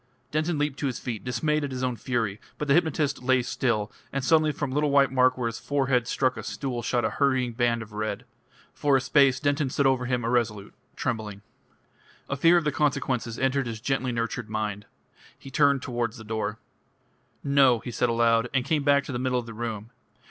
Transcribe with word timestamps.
Denton 0.31 0.57
leaped 0.57 0.79
to 0.79 0.87
his 0.87 0.97
feet, 0.97 1.23
dismayed 1.23 1.63
at 1.63 1.69
his 1.69 1.83
own 1.83 1.95
fury; 1.95 2.41
but 2.57 2.67
the 2.67 2.73
hypnotist 2.73 3.21
lay 3.21 3.43
still, 3.43 3.91
and 4.11 4.25
suddenly 4.25 4.51
from 4.51 4.71
a 4.71 4.73
little 4.73 4.89
white 4.89 5.11
mark 5.11 5.37
where 5.37 5.45
his 5.45 5.59
forehead 5.59 5.93
had 5.93 6.07
struck 6.07 6.37
a 6.37 6.41
stool 6.41 6.81
shot 6.81 7.05
a 7.05 7.11
hurrying 7.11 7.53
band 7.53 7.83
of 7.83 7.93
red. 7.93 8.25
For 8.73 8.97
a 8.97 8.99
space 8.99 9.39
Denton 9.39 9.69
stood 9.69 9.85
over 9.85 10.07
him 10.07 10.25
irresolute, 10.25 10.73
trembling. 10.95 11.43
A 12.27 12.35
fear 12.35 12.57
of 12.57 12.63
the 12.63 12.71
consequences 12.71 13.37
entered 13.37 13.67
his 13.67 13.79
gently 13.79 14.11
nurtured 14.11 14.49
mind. 14.49 14.87
He 15.37 15.51
turned 15.51 15.83
towards 15.83 16.17
the 16.17 16.23
door. 16.23 16.57
"No," 17.43 17.77
he 17.77 17.91
said 17.91 18.09
aloud, 18.09 18.49
and 18.55 18.65
came 18.65 18.81
back 18.81 19.03
to 19.03 19.11
the 19.11 19.19
middle 19.19 19.37
of 19.37 19.45
the 19.45 19.53
room. 19.53 19.91